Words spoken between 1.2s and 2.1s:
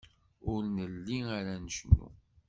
ara ncennu.